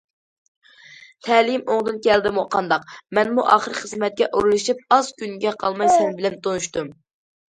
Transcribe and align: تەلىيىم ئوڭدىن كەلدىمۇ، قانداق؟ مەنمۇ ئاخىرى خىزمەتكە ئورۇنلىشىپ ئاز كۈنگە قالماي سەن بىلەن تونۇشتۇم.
تەلىيىم 1.25 1.65
ئوڭدىن 1.73 1.99
كەلدىمۇ، 2.07 2.45
قانداق؟ 2.55 2.87
مەنمۇ 3.17 3.45
ئاخىرى 3.55 3.77
خىزمەتكە 3.81 4.29
ئورۇنلىشىپ 4.39 4.81
ئاز 4.97 5.11
كۈنگە 5.21 5.53
قالماي 5.65 5.93
سەن 5.97 6.17
بىلەن 6.21 6.41
تونۇشتۇم. 6.49 6.91